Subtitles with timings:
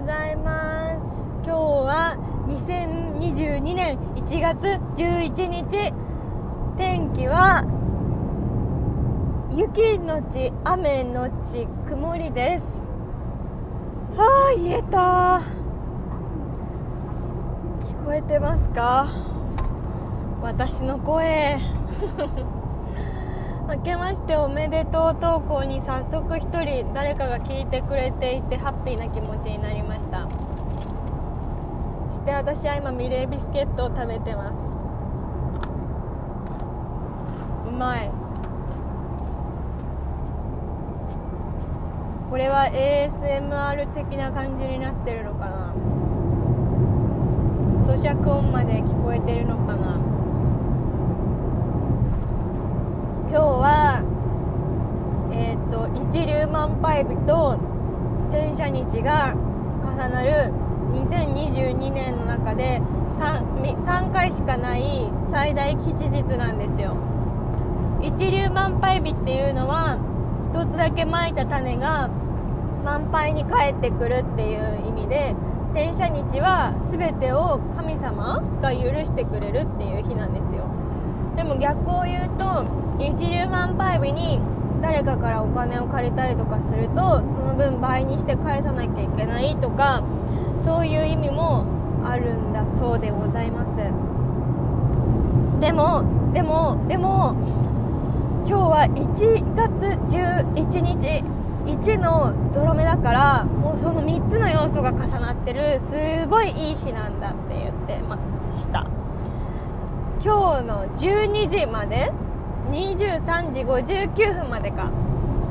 [0.00, 0.96] ございます。
[1.44, 5.92] 今日は2022年1月11日。
[6.76, 7.64] 天気は
[9.50, 12.80] 雪のち雨のち曇りです。
[14.14, 15.42] はあ言えた。
[17.84, 19.08] 聞こえてますか？
[20.40, 21.58] 私の声。
[23.68, 30.26] 明けましておめでとう投稿に早速1人誰かが聞いてくれていてハッピーな気持ちになりました。
[32.12, 34.62] そして私は今ミレービスケットを食べてます。
[37.68, 38.10] うまい。
[42.30, 45.74] これは ASMR 的な感じになってるのかな。
[47.84, 49.98] 咀嚼音まで聞こえてるのかな
[53.30, 54.02] 今日は
[55.30, 56.26] えっ、ー、と一
[56.78, 57.58] 粒万倍日と
[58.30, 59.34] 転写日が
[59.82, 60.52] 重なる
[60.92, 62.80] 2022年の中で
[63.18, 66.96] 3, 3回しかない最大吉日なんですよ。
[68.00, 69.98] 一粒万倍日っていうのは
[70.52, 72.08] 一つだけまいた種が
[72.84, 75.34] 満杯に帰ってくるっていう意味で
[75.72, 80.64] 転写日は全てを神様が許してくれるっていう日なんですよ。
[81.34, 82.64] でも逆を言うと
[82.98, 84.40] 一粒万倍日に
[84.80, 90.02] 誰かからお金を借りたりとかするとその分倍にして返さなきゃいけないとか
[90.60, 91.64] そういう意味も
[92.04, 93.76] あるんだそうでございます。
[95.60, 97.34] でもでもでも
[98.46, 101.24] 今日は1月11日
[101.66, 108.86] 1のゾロ目だからもうその3つの要素が重なってるすごいいい日なんだって言ってました。
[110.24, 112.10] 今日の12時まで
[112.70, 114.90] 23時59分までか。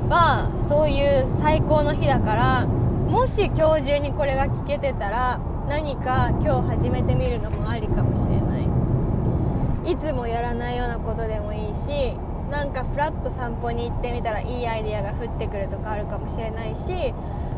[0.10, 9.92] はそういう最高の日だからもし今日中にこれが聞けてたら何か今日始めてみるのもありかもしれない。
[9.92, 12.18] いつもやらないようなことでもいいし
[12.52, 17.14] なんかフラッと散歩に行ってみたらいいアイデアが降ってくるとかあるかもしれないし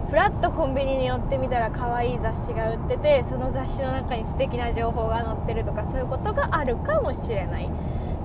[0.10, 7.70] フラッとコンビニに寄ってみたら可愛い雑誌が売っててその雑誌の中に素敵な情報が載ってるとかそういうことがあるかもしれない。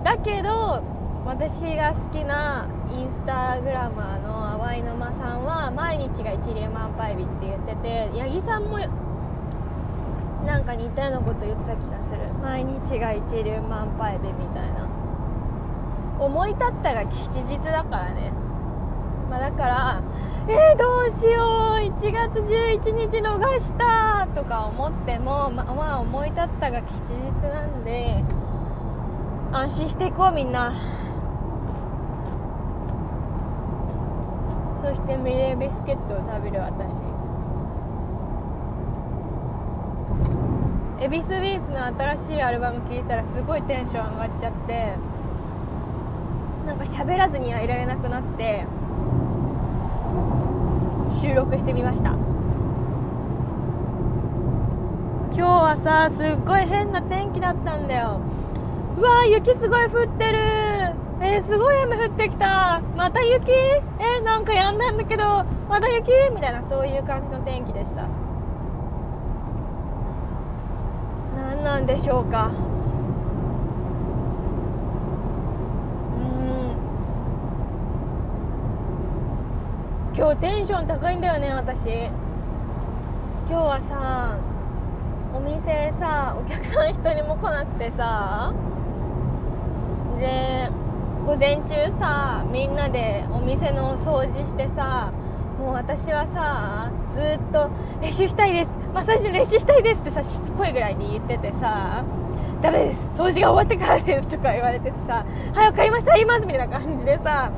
[0.02, 0.82] だけど
[1.24, 8.78] 私が好きなインスタグラマーの淡井沼さんは毎日が一粒万倍日って言ってて八木さんも
[10.44, 12.20] なんか似たようなこと言ってた気がする。
[12.42, 14.86] 毎日が一粒万倍日みたいな。
[16.20, 18.30] 思い立ったが吉日だからね。
[19.30, 20.02] まあ、だから
[20.46, 21.74] えー、どうしよう。
[21.84, 28.22] 1月11日逃したとか思ってもままあ思い立ったが吉日なんで
[29.52, 30.72] 安心していこうみんな
[34.84, 37.02] そしてミレービスケットを食べる私。
[41.02, 41.84] EVISBEATS の
[42.16, 44.94] 新しいアルバム聴いたらすごいテンション上がっちゃって
[46.66, 48.64] なんか喋らずにはいられなくなって
[51.20, 52.12] 収録してみました。
[55.36, 58.20] 今日はさすっごい変な天気だったんだよ。
[58.96, 60.38] うわー雪すごい降ってる
[61.26, 62.82] えー、すごい雨降ってきた。
[62.96, 63.50] また雪？
[63.50, 65.24] えー、なんか止んだんだけど
[65.70, 66.10] また雪？
[66.34, 68.06] みたいなそういう感じの天気でした。
[71.34, 72.50] 何なんでしょうか。
[76.18, 76.20] う
[80.12, 80.14] ん。
[80.14, 81.88] 今日テンション高いんだよね私。
[83.48, 84.38] 今日はさ
[85.34, 88.52] お店さお客さん一人も来なくてさ。
[90.20, 90.70] で
[91.26, 95.10] 午前中さみんなでお店の掃除してさ
[95.58, 97.70] もう私はさずっと
[98.02, 102.04] 練習したいですマッサージの練習したいですってさしつこいぐらいに言っててさ
[102.60, 105.24] ダメです掃除が終わってからですとか言われてさ
[105.54, 107.50] はい分かりましたやりますみたいな感じでさ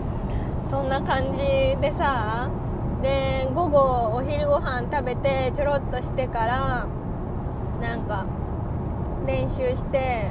[0.71, 1.41] そんな感じ
[1.81, 2.49] でさ
[3.03, 6.87] で午後お昼ご飯食べてちょろっとしてから
[7.81, 8.27] なんか
[9.27, 10.31] 練習して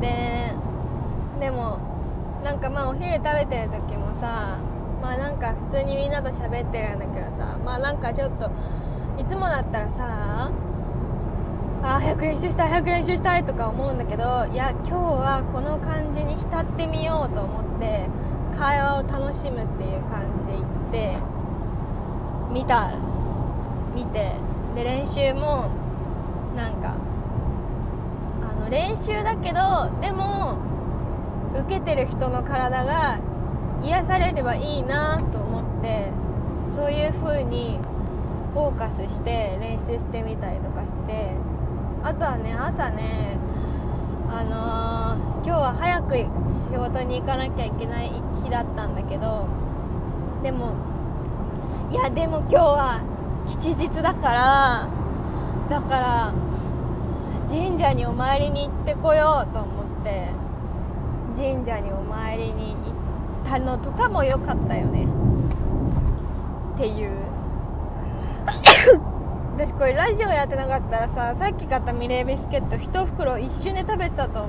[0.00, 0.54] で
[1.40, 1.78] でも
[2.44, 4.58] なんかまあお昼食べてる時もさ
[5.00, 8.50] まあなんか普通にみんなと喋ってるんだけどさまあなんかちょっと
[9.20, 10.50] いつもだったらさ
[11.82, 18.06] あ早く練習したい早く練習したいとか思うんだけどいや今日はこの感じに浸ってみようと思って
[18.58, 21.18] 会話を楽しむっていう感じで行って
[22.52, 22.92] 見た
[23.94, 24.34] 見て
[24.74, 25.70] で練習も
[26.56, 26.96] なんか
[28.42, 30.58] あの練習だけどでも
[31.60, 33.18] 受けてる人の体が
[33.82, 36.10] 癒されればいいなと思って
[36.74, 37.78] そういう風に
[38.52, 41.32] フォーカスして練習してみたりとかして
[42.02, 43.36] あとはね朝ね
[44.30, 46.14] あのー、今日は早く
[46.52, 48.10] 仕事に行かなきゃいけない
[48.44, 49.48] 日だったんだけど
[50.42, 50.74] でも
[51.90, 53.00] いやでも今日は
[53.48, 54.88] 吉日だから
[55.70, 56.34] だから
[57.48, 60.47] 神社にお参りに行ってこようと思って。
[61.38, 62.90] 神社にお参りに行
[63.46, 65.06] ったのとかも良かったよね。
[66.74, 67.12] っていう。
[69.56, 74.48] 私これラジオやってなかったらささっき買ったミレービスケット1袋一瞬で食べてたと思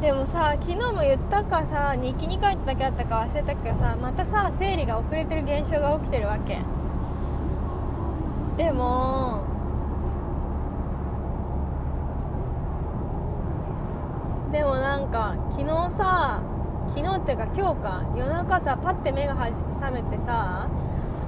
[0.02, 6.58] でもさ昨日も言ったかさ日記に書いただけだったか忘れたけどさまたさ生理が遅れてる現象が起きてるわけ。
[8.56, 9.43] でも
[14.54, 16.40] でもなんか昨日さ
[16.86, 19.50] 昨日っていうか今日か夜中さパッて目が覚
[19.90, 20.70] めてさ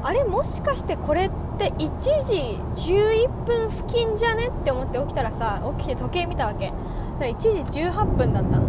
[0.05, 1.90] あれもしかしてこれって1
[2.25, 2.61] 時
[2.94, 6.73] 11分付近じゃねって思って起きたらさ起きて時計見たわけ。
[7.19, 8.67] それ1時18分だったの。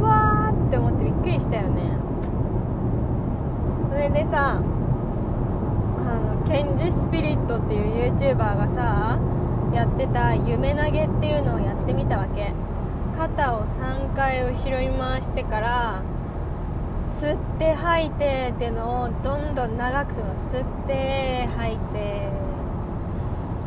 [0.00, 1.80] うわーって思ってびっくりしたよね。
[3.88, 9.18] それでさあのケンジスピリットっていう YouTuber がさ
[9.72, 12.52] やってた夢投げっていうのをやってみたわけ。
[13.16, 16.02] 肩を3回後ろに回してから
[17.08, 20.34] 吸って吐いてっていうのをどんどん長くするの。
[20.34, 22.30] 吸って吐いて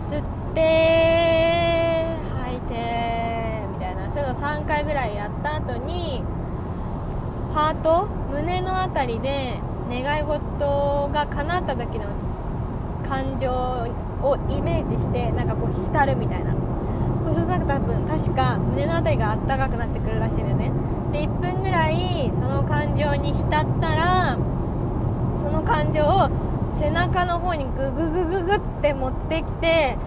[0.10, 0.24] 吸っ
[0.54, 4.12] て吐いてみたいな。
[4.12, 6.24] そういうの3回ぐらいやった後に
[7.54, 9.60] ハート胸の辺りで
[9.90, 12.06] 願い事が叶った時の
[13.08, 16.54] 感情をイメージしてなんかこう浸るみたいな。
[17.30, 20.72] そうするとなんか多分確か胸の辺りがあったかくなってくるらしいんだよね。
[21.12, 23.50] で1分ぐらいその感情に浸っ
[23.80, 24.38] たら
[25.38, 26.30] その感情を
[26.80, 29.98] 背中の方にグググググって持ってきて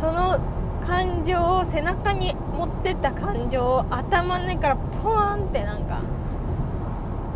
[0.00, 0.40] その
[0.86, 6.00] 感情を背中に持ってった感情を頭の中からポーンってなんか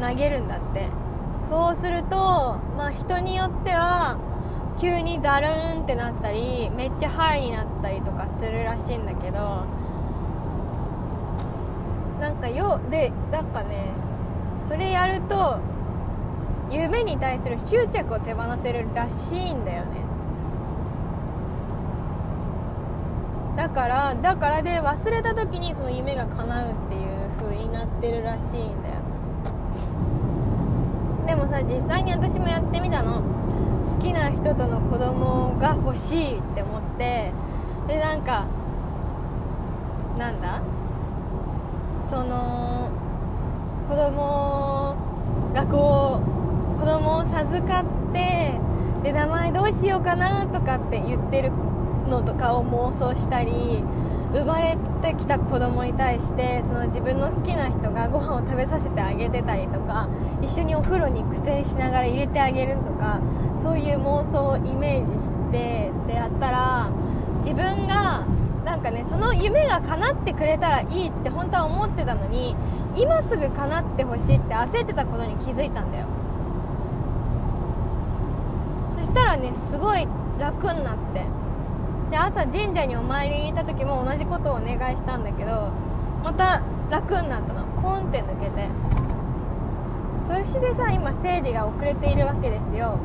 [0.01, 0.89] 投げるんだって。
[1.43, 2.17] そうすると
[2.79, 4.17] まあ人によっては
[4.81, 9.65] 急にダルーンってなったりめっちゃハイになったりとかするらしいんだけど
[12.21, 13.93] なんかよでなんかね
[14.67, 15.59] それやると
[16.71, 20.03] 夢に対する執着を手放せるらしいんだよね。
[23.57, 28.95] だからだからで忘れた時にその夢が叶うっていう風になってるらしいんだよ。
[31.27, 33.23] でもさ実際に私もやってみたの。
[34.05, 37.33] きな人との子供が欲しいって思って
[37.89, 38.45] でなんか
[40.19, 40.61] なんだ？
[42.11, 42.91] その
[43.89, 44.95] 子供
[45.55, 46.21] がこ
[46.77, 48.61] う子供を授かって
[49.03, 51.51] で名前どうしようかなとかって言ってる
[52.09, 53.83] のとかを妄想したり
[54.35, 60.09] 生まれてきた子供に対してその自分の好きな人がご飯を食べさせてあげてたりとか
[60.43, 63.21] 一緒にお風呂に苦戦しながら入れてあげるとか
[63.63, 66.91] そういう妄想をイメージしてでやったら
[67.45, 68.27] 自分が
[68.65, 72.57] なんかねその夢が叶ってくれたらいいって本当は思ってたのに
[72.97, 76.07] 今すぐ叶ってほしいって焦ってたことに気づいたんだよ。
[78.99, 80.09] そしたらねすごい
[80.41, 81.44] 楽になって。
[82.15, 85.73] で朝神社にお参りに行った時も同じことをお願いしたんだけど
[86.23, 87.65] また楽になったの。
[87.83, 88.69] ポンって抜けて。
[90.25, 93.01] それしてさ今生理が遅れているわけですよ。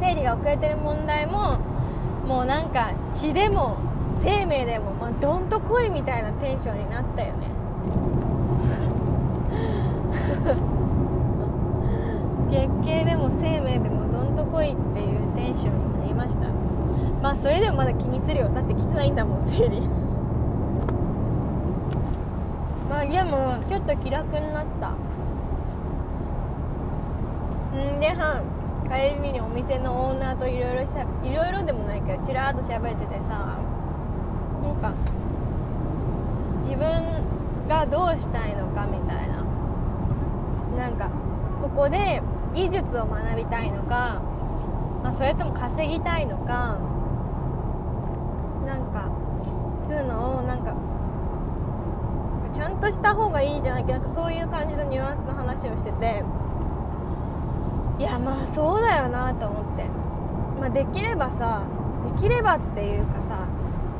[0.00, 1.58] 生理が遅れてる問題も
[2.26, 3.76] もうなんか血でも
[4.22, 7.50] 生命でも、まあ、どんと来いみたいなテンションになったよね。
[12.50, 15.87] 月経でも生命でもどんと来いっていうテンションに
[17.22, 19.80] まあそれでもまだ気にするよだって来てないんだもん生理。
[22.88, 24.90] まあでもちょっと気楽になった。
[27.76, 28.42] んでは
[28.88, 33.58] 帰りにお店のオーナーといろいろしゃいろいろでもないけどちらっと喋っててさ
[34.62, 34.94] なんか
[36.64, 39.44] 自分がどうしたいのかみたいな。
[40.78, 41.10] なんか
[41.60, 42.22] ここで
[42.54, 44.22] 技術を学びたいのか、
[45.02, 46.78] まあ、それとも稼ぎたいのか
[48.68, 49.08] なんか
[49.88, 50.76] いうのをなんか
[52.52, 56.22] ちゃんとした方がいいじゃないけどなんかそういう感じのニュアンスの話をしてて
[57.98, 59.84] いやまあそうだよなと思って、
[60.60, 61.64] まあ、できればさ
[62.04, 63.48] できればっていうかさ、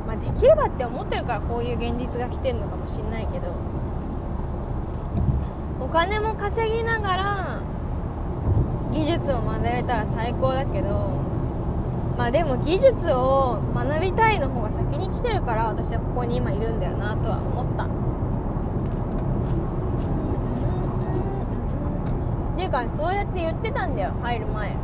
[0.05, 3.47] まあ、できればって思ってるからこういう現実が来てるのかもしんないけど
[5.81, 7.61] お金も稼ぎながら
[8.91, 11.28] 現術を学べたら最高だけど
[12.19, 17.85] まあでも技術を学びたいの方が先に来てるから私はここに今いるんだよなとは思った。
[17.85, 17.89] っ
[22.57, 24.75] ていうかそうやって言ってたんだよ入る前。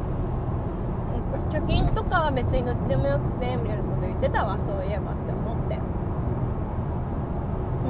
[1.52, 5.78] 貯金とかは別にどっちでもよくてみたいなこと言ってたわそういえばって思って。
[7.84, 7.88] う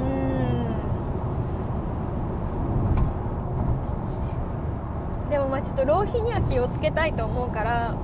[5.28, 5.30] ん。
[5.30, 7.94] でもまあちょっと浪費には気をつけたいと思うから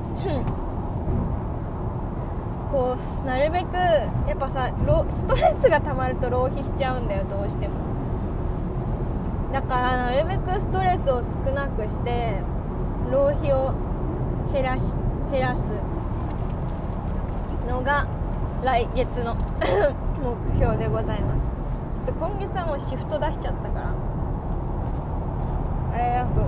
[2.73, 4.73] こうなるべくやっぱさ
[5.11, 7.75] ストレスが溜まると浪費しちゃうんだよどうしても。
[9.52, 12.38] だからなるべくストレスを少なくして
[13.11, 13.75] 浪費を
[14.52, 14.97] 減らし
[15.31, 15.73] 減らす
[17.69, 18.07] のが
[18.64, 19.37] 来月の
[20.23, 21.52] 目標でございます。
[21.93, 23.95] ちょっと今月はもうシフト出しちゃったから
[25.93, 26.41] あれやく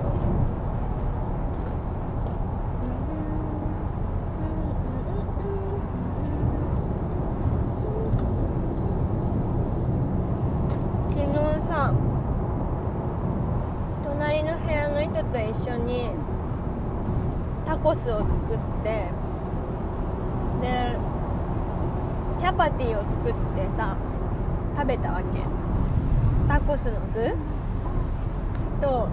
[11.13, 11.93] 昨日さ
[14.03, 16.09] 隣の部屋の人と一緒に
[17.67, 18.29] タコスを作っ
[18.83, 19.09] て
[20.61, 20.95] で
[22.37, 23.97] チャパティを作ってさ
[24.75, 25.39] 食べたわけ。
[26.47, 27.35] タコスの具
[28.79, 29.09] と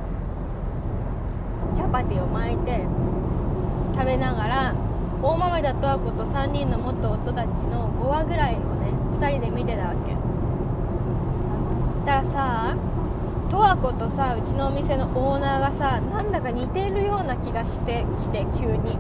[1.73, 2.87] チャパティを巻いて
[3.95, 4.75] 食べながら
[5.23, 10.13] 大豆田とわ子と3人の元夫たちの5話ぐらいをね2人で見てたわけ。
[12.05, 12.77] だからさ
[13.63, 18.99] 十和子とさうちのお店のオーナーがさなんだか似てるような気がしてきて急に。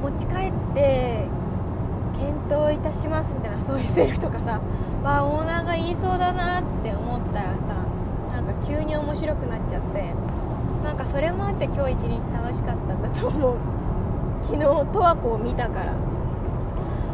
[0.00, 1.26] 持ち帰って
[2.14, 4.60] 検討いたしますみたいなそういうセリフとかさ
[5.02, 7.84] わオーナーが言いそうだなって思ったらさ
[8.30, 10.14] なんか急に面白くなっちゃって。
[10.84, 13.56] なんかそれもあって今日一日楽しかったんだと思う。
[14.42, 15.92] 昨日十和子を見たから。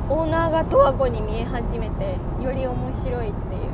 [0.09, 3.66] オーナーが十和子に見え始めてより面白いっていう。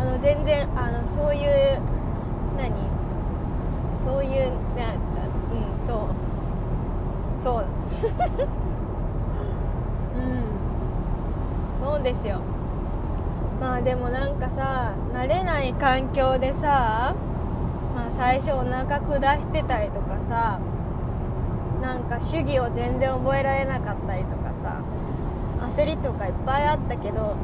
[0.00, 1.80] あの全然あのそういう
[2.56, 2.72] 何？
[4.02, 5.98] そういうなうんそう。
[7.42, 7.64] そう。
[10.16, 11.78] うん。
[11.78, 12.38] そうですよ。
[13.60, 17.14] まあでもなんかさ慣れない環境でさ、
[17.94, 20.58] まあ、最初お腹下してたりとかさ
[21.82, 24.80] なんか主義を全然覚えられなかったりとかさ
[25.76, 27.36] 焦りとかいっぱいあったけど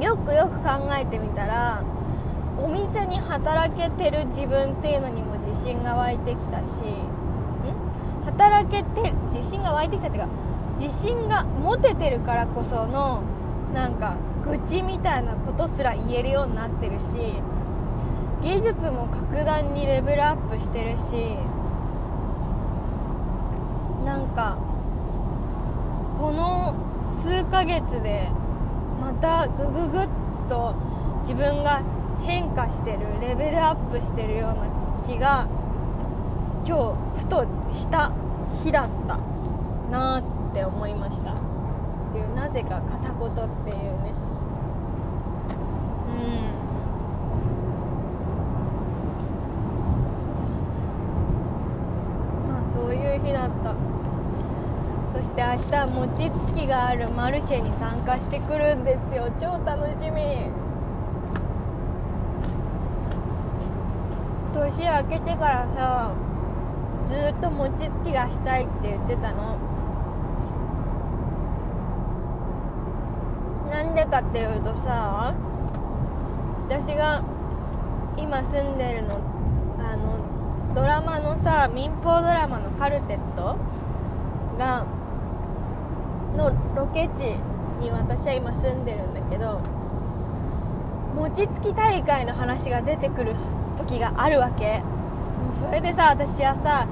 [0.00, 1.82] よくよく考えてみたら
[2.62, 8.24] お店に働けてる自分っていうのにも自信が湧いてきたしん？
[8.24, 10.28] 働けて自信が湧いてきたっていうか
[10.78, 13.22] 自信が持ててるからこその
[13.72, 17.34] なんか愚痴みたいなことすら言えるようになってるし
[18.42, 21.36] 技術も格段にレベルアップしてるし
[24.04, 24.58] なんか
[26.20, 26.74] この
[27.22, 28.28] 数ヶ月で
[29.04, 30.08] またグググッ
[30.48, 30.74] と
[31.20, 31.82] 自分が
[32.22, 34.66] 変化してるレベルアップしてるような
[35.06, 35.46] 気が
[36.66, 38.10] 今日ふとした
[38.62, 39.18] 日だった
[39.90, 41.32] なーって思いました。
[41.32, 41.42] って
[42.18, 43.32] いうなぜか片言っ
[43.64, 44.14] ていうね。
[46.08, 46.12] う
[52.48, 52.54] ん。
[52.54, 53.93] まあそういう日だった。
[55.24, 59.30] して明日餅つきがあるマルシェに参加してくるんですよ。
[59.40, 60.20] 超楽しみ。
[64.54, 66.12] 年明けてからさ
[67.06, 69.56] ずっと餅つきがしたいって言ってたの。
[73.70, 75.34] なんでかっていうとさ
[76.68, 77.24] 私が
[78.16, 79.18] 今住んでるの
[79.78, 83.56] あのドラマのさ民放ドラマの「カルテット」
[84.58, 84.84] が
[86.36, 87.36] のロケ地
[87.80, 89.60] に私は今住んでるんだけど
[91.16, 93.34] 餅つき大会の話が出てくる
[93.78, 94.78] 時があるわけ。
[94.78, 96.86] もうそれでさ私はさ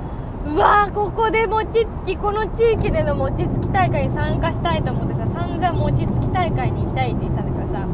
[0.44, 7.86] うわーここで餅つきこの地域での餅つき大会に参加したいと思ってさ散々餅つき大会に行きたいって言ったんだけどさ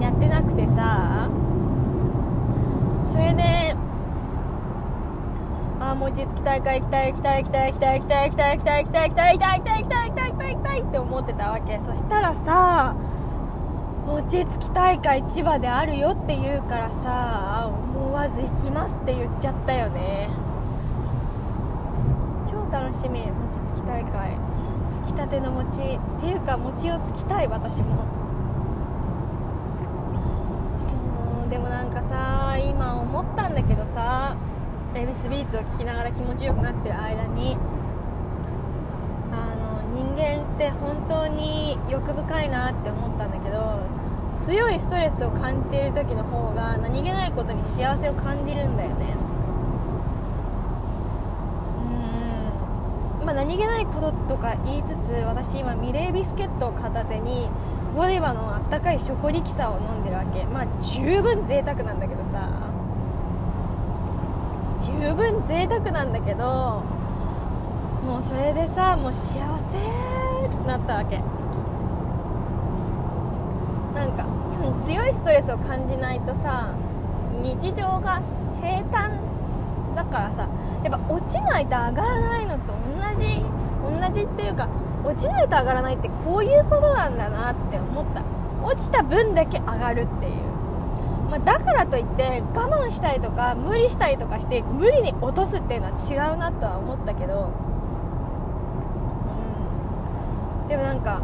[0.00, 1.28] やってなくてさ
[3.10, 3.74] それで
[5.80, 11.80] あ餅つき大会行きたい行きたい行きたい行きたい行きたい行きたい行きたい行きたい行きたい行きたい行きたい行きたいたいって思ってたわけ。
[11.80, 12.94] そしたらさ
[14.06, 20.28] 餅つき大会千葉であるよって言うからさ思わず行きますって言っちゃったよね。
[22.48, 23.20] 超楽しみ。
[23.20, 23.32] 餅
[23.66, 24.36] つき大会。
[25.04, 28.04] つきたての餅っていうか餅をつきたい私も。
[30.78, 34.36] そうでもなんかさ今思ったんだけどさ
[34.94, 37.56] レビスビーツを聴きながら気持ちよくなってる間に
[40.16, 43.80] 間って本当に欲深いなって思ったんだけど
[44.44, 49.16] 強いストレスを感じている時の方が何気ないことに幸せを感じるんだよね。
[53.20, 57.48] うんまあ何気ないこととか言いつつ私今ミレービスケットを片手に
[57.96, 60.44] ゴディバのあったかいショコリキサを飲んでるわけ。
[60.44, 62.48] まあ十分贅沢なんだけどさ。
[64.82, 66.82] 十分贅沢なんだけど
[68.06, 71.20] もうそれでさもう幸せってなったわけ。
[73.94, 74.24] なんか
[74.86, 76.72] 強いストレスを感じないとさ
[77.42, 78.22] 日常が
[78.60, 79.10] 平坦
[79.96, 80.48] だからさ
[80.84, 83.42] やっぱ落ちないと上がらないのと同じ
[83.82, 84.68] 同じっていうか
[85.04, 88.22] 落ちないと上がらないってこういうことなんだなって思った。
[88.62, 90.32] 落ちた分だけ上がるっていう、
[91.30, 97.52] まあ、だからといって我慢したりとか無理したりとかして無理に落とすっていうのは違うなとは思ったけど、
[100.68, 101.22] でもなんか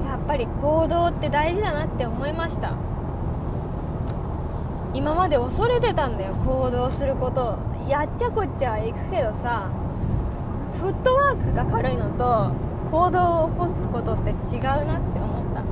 [0.00, 2.74] うんやっぱり行動って大事だなって思いました。
[4.94, 9.70] 今まで恐れてたんだよ行動することやっちゃこっちゃ行くけどさ
[10.78, 12.52] フットワークが軽いのと
[12.90, 15.64] 行動を起こすことって違うなって思った、う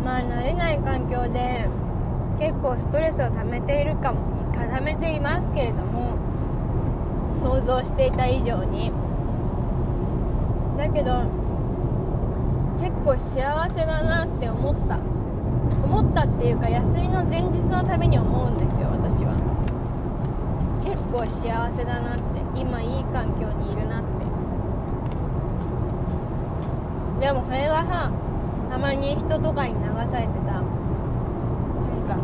[0.00, 1.68] ん、まあ慣れない環境で
[2.40, 6.09] 結構ストレスを溜めているかも溜めていますけれども
[7.40, 8.92] 想像していた以上に。
[10.76, 11.24] だけど
[12.80, 14.98] 結構幸せだなって思った。
[15.84, 19.34] 思ったっていうか休みの前日のために思うんですよ私は。
[20.84, 22.22] 結構幸せだなって
[22.54, 24.08] 今いい環境にいるなって。
[27.20, 28.10] でもこれがさ
[28.70, 30.64] たまに人とかに流されてさなん
[32.08, 32.16] か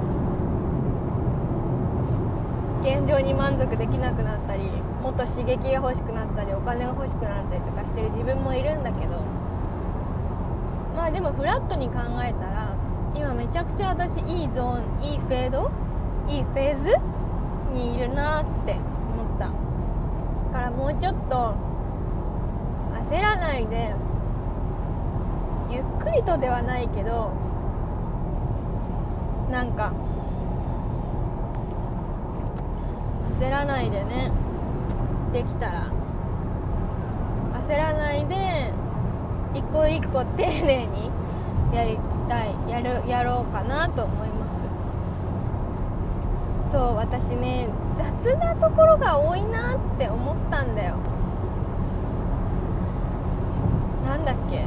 [2.83, 4.63] 現状に満足できなくなったり
[5.06, 9.21] もっと刺激が欲しくなったりお金が欲しくなったりとかしてる自分もいるんだけど。
[10.97, 12.75] まあでもフラットに考えたら
[13.14, 15.71] 今めちゃくちゃ私いいゾーンいいフェード
[16.26, 16.97] いいフェーズ
[17.73, 19.47] にいるなって思った。
[19.47, 19.52] だ
[20.52, 21.54] からもうちょっと
[23.08, 23.95] 焦らないで
[25.71, 27.30] ゆっくりとではないけど
[29.52, 29.92] なんか
[33.38, 34.32] 焦らないでね。
[35.37, 35.91] できたら
[37.69, 38.73] 焦らないで
[39.53, 41.11] 一個一個丁寧に
[41.75, 44.65] やりたいやるやろうかなと思います。
[46.73, 47.69] そう私ね
[47.99, 50.97] 雑なところが多いなって思ったんだよ。
[54.07, 54.65] なんだっけ？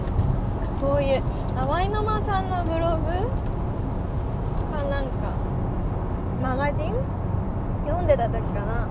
[0.86, 1.24] こういう
[1.56, 3.06] 淡いまさんのブログ
[4.72, 5.34] かなんか。
[6.44, 6.94] マガジン？
[7.88, 8.88] 読んでた時かな。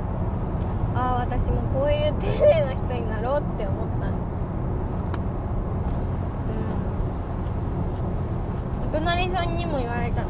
[0.98, 4.40] ああ私もこういう丁寧な人になろうって思ったんです
[8.82, 8.90] うん。
[8.90, 10.28] お隣さんにも言われたの。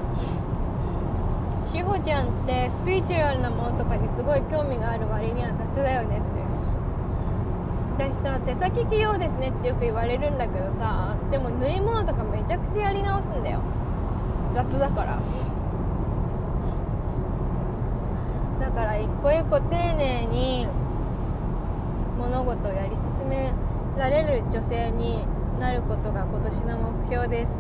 [1.64, 13.60] 志保ちゃんってスピリチュアルなものとかにすごい興味がある割には雑だよねって私さ手先器用ですねってよく言われるんだけどさでも縫い物とかめちゃくちゃやり直すんだよ。
[14.52, 15.18] 雑だから
[18.60, 20.68] だから一個一個丁寧に
[22.16, 23.52] 物事をやり進め
[23.98, 25.26] られる女性に
[25.58, 27.52] なることが今年の目標です、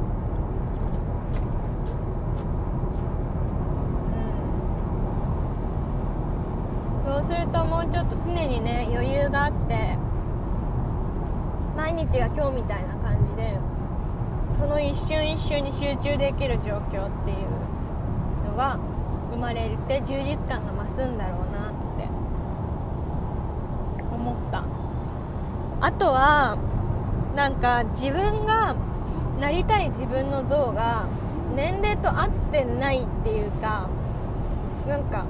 [7.04, 9.98] うん、そうするともうちょっと常にね余裕があって
[11.76, 13.58] 毎日が今日みたいな感じで
[14.56, 18.78] その一瞬一瞬に集中できる状況っていうのが
[19.30, 22.08] 生まれて充実感が増すんだろうなって。
[24.12, 24.64] 思った。
[25.80, 26.58] あとは
[27.36, 28.74] なんか自分が
[29.40, 31.04] なりたい自分の像が
[31.54, 33.88] 年齢と合ってないっていうか
[34.88, 35.24] なんか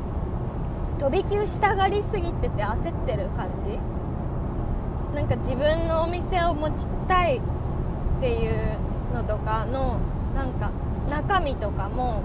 [0.99, 3.79] 飛び級したがりすぎてて焦ってる感じ。
[5.15, 7.41] なんか自分のお店を持ちたいっ
[8.21, 8.79] ていう
[9.15, 9.99] のとかの
[10.35, 10.71] なんか
[11.11, 12.23] 中身とかも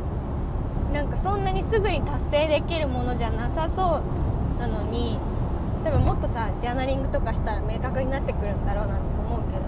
[0.93, 5.17] なんかそんなにすぐに達成できるものじゃなさそうなのに
[5.84, 9.63] 多分もっとさジャーナリングとかしたら明確になってくるんだろうなって思うけど。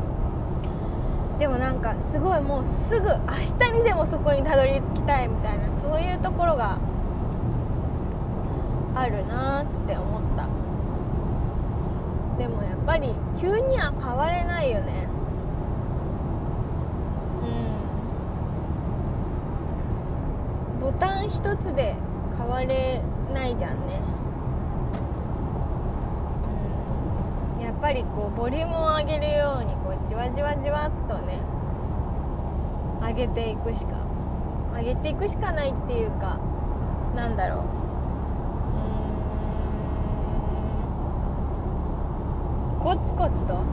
[1.40, 3.16] でもなんかすごいもうすぐ明
[3.60, 6.78] 日にでもそこにたどり着きたいみたいなそういうところが
[8.96, 10.48] あるなって思った。
[12.38, 15.05] でもやっぱり急には変われないよね。
[21.00, 21.96] タン一つで
[22.38, 23.02] 変われ
[23.34, 24.02] ないじゃんね、
[27.58, 31.40] うん、やっぱりこうボリュームを上げるようにこうじわじわじわっとね
[33.02, 33.98] 上げていくしか
[34.76, 36.40] 上げていくしかないっていうか
[37.16, 37.60] なんだろう。
[37.60, 37.62] う
[42.76, 42.80] ん。
[42.80, 43.64] コツコツと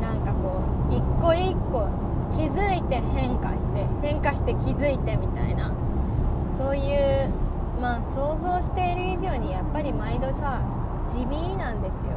[0.00, 1.88] なんかこう一個一個
[2.32, 5.72] 気づいて変化して変化して気づいてみたいな。
[6.56, 7.30] そういう
[7.80, 10.60] まあ想像している以上にやっぱり毎度さ
[11.08, 12.12] 地味なんですよ。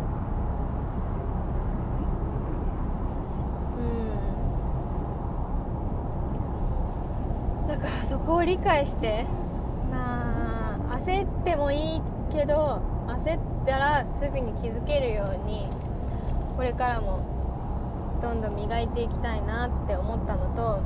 [7.65, 7.67] うん。
[7.67, 9.28] だからそこを理解して
[9.91, 15.69] まあ焦ってもいいけど焦ったらすぐに気づけるように
[16.56, 17.19] これからも
[18.22, 20.80] どんどん磨いていきたいなって思ったのと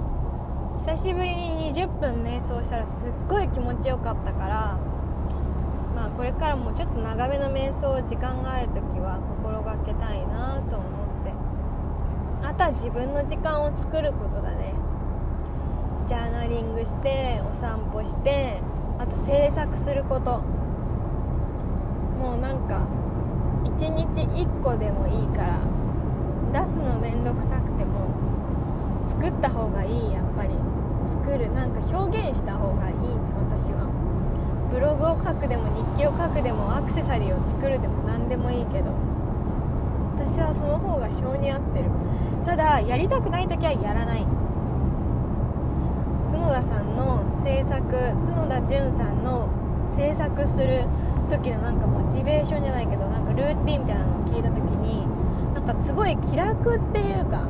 [0.80, 4.80] 久しぶりに20分瞑想したらすっごい気持ちよかったから
[5.96, 10.90] まあこれからもちょっと長めの瞑想時間がある時は心がけたいなと思っ
[11.24, 11.34] て。
[12.44, 14.74] あとは自分の時間を作ることだね。
[16.08, 18.62] ジャーナリングしてお散歩して
[19.00, 20.42] あと制作すること。
[22.20, 22.82] もうなんか
[23.64, 25.60] 1日1個でもいいから
[26.56, 28.08] 出すの面倒くさくても
[29.12, 30.56] 作った方がいいやっぱり。
[31.06, 33.00] 作るなんか表現した方がいいね
[33.54, 33.86] 私は。
[34.72, 38.90] ブログを書くでも日記を書くでもアクセサリーを作るでも何でもいいけど。
[40.18, 41.86] 私はその方が性に合ってる。
[42.46, 44.26] ただやりたくない時はやらない。
[46.32, 47.86] 角田さんの制作
[48.26, 49.48] 角田純さんの
[49.94, 50.86] 制作する
[51.30, 54.75] 時のなんかモチベーションじゃないけどなんかルーティンみたいなのを聞いた時
[55.66, 57.48] になんかすごい気楽っていうか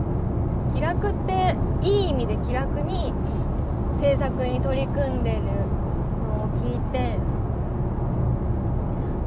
[0.73, 3.13] 気楽っていい意味で気楽に
[3.99, 5.49] 制作に取り組んでるの
[6.43, 7.17] を聞いて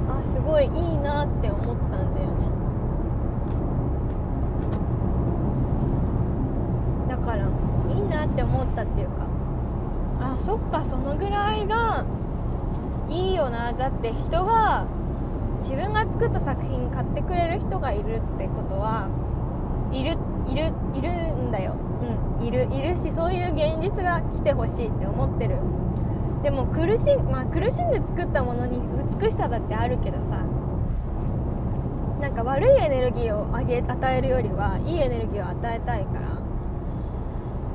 [0.09, 2.49] あすごいいいなって思ったんだよね。
[7.09, 7.47] だから
[7.95, 9.27] いいなって思ったっていうか
[10.21, 12.05] あそっかそのぐらいが
[13.09, 13.73] いいよな。
[13.73, 14.87] だって人が
[15.69, 19.09] 自分が作った作品買ってくれる人がいるってことは
[19.93, 20.17] いる
[20.49, 21.77] いるいるんだよ。
[22.41, 22.47] うん。
[22.47, 25.57] いるいるしそういう現実が来てほしいって思ってる。
[26.43, 28.81] でも苦し,、まあ、苦しんで作ったものに
[29.21, 30.47] 美しさだってあるけどさ
[32.21, 36.15] なんか悪いエネルギーをあげ与えるよりはいいエネルギーを与えたいか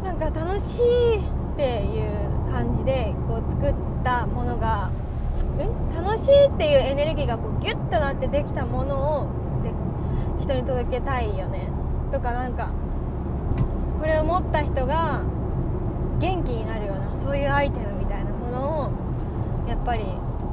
[0.04, 1.22] らなんか楽しいっ
[1.58, 4.90] ていう感じでこう作ったものが
[5.96, 9.28] 楽しいっていうエネルギーがこうギュッとなってできたものを
[9.64, 9.72] で
[10.44, 11.70] 人に届けたいよね。
[12.12, 12.70] とかなんか
[14.00, 15.22] これを持った人が
[16.20, 18.92] 元気になるようなそういうアイテムみたいなものを
[19.68, 20.06] やっぱり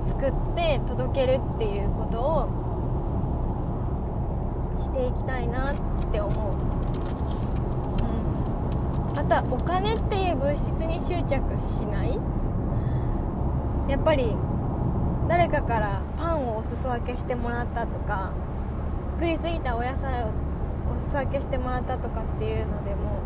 [0.09, 2.49] 作って届けるっていうことを
[4.79, 5.75] していきたいなっ
[6.11, 6.55] て思う、
[9.13, 12.19] うん、あとはお金っていう物質に執着しない。
[13.89, 14.37] やっぱり
[15.31, 18.33] 誰かからパンをお裾分けしてもらったとか
[19.13, 20.33] 作りすぎたお野菜を
[20.95, 23.23] お裾分けしてもらったとかっていうのでも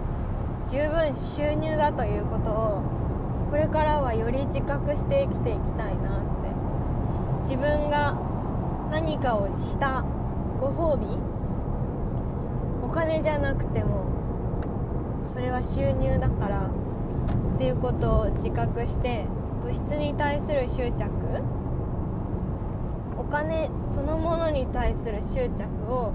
[0.69, 2.83] 十分収入だということを
[3.51, 6.35] これからはより自覚して生きていきたいなって。
[7.45, 8.19] 自分が
[8.91, 10.03] 何かをした
[10.59, 11.07] ご褒美
[12.83, 14.07] お金じゃなくても
[15.33, 16.71] それは収入だから
[17.55, 19.27] っていうことを自覚して
[19.63, 21.11] 物質に対する執着
[23.27, 26.13] お金そのものに対する執着を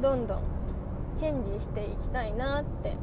[0.00, 0.42] どんどん
[1.16, 2.96] チェンジしていきたいなって。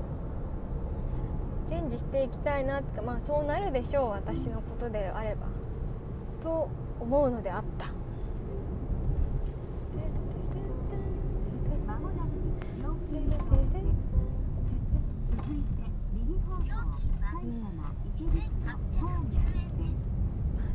[1.67, 5.47] チェンジしていきたいなってかまあそうなるでしょう私のことであれば。
[6.43, 6.69] と
[6.99, 7.87] 思うのであった。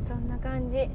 [0.05, 0.89] そんな感じ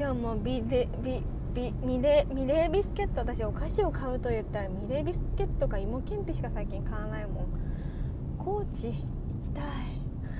[0.00, 7.46] 今日もビデビビミレミレービスケット私お菓子を買うと言ったらミレービスケットか芋けんぴしか最近買わないもん。
[8.38, 9.64] 高知行きたい。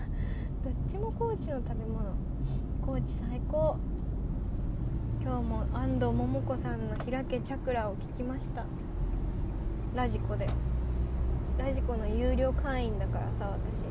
[0.65, 2.15] どっちも高知の食べ物。
[2.81, 3.77] 高知最高。
[5.21, 8.65] 今日も安藤桃子さんの「開けチャクラ」を聞きました。
[9.95, 10.47] ラジコで。
[11.59, 13.85] ラジコの有料会員だからさ私。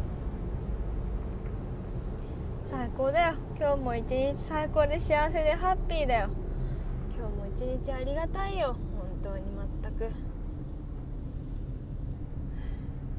[2.71, 3.48] 最高だよ。
[3.60, 6.30] 今日も一日最高で幸せでハッピーだよ。
[7.13, 8.78] 今日も一日ありがたいよ。
[9.22, 9.43] 本当に
[9.84, 10.10] 全く。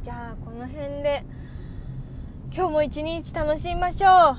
[0.03, 1.25] じゃあこの辺で
[2.51, 4.39] 今日も一日楽しみましょう。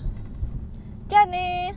[1.08, 1.76] じゃあね